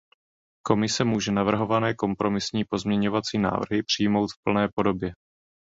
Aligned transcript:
Komise 0.67 1.03
může 1.03 1.31
navrhované 1.31 1.93
kompromisní 1.93 2.63
pozměňovací 2.69 3.37
návrhy 3.37 3.83
přijmout 3.83 4.27
v 4.27 4.43
plné 4.43 4.67
podobě. 4.75 5.13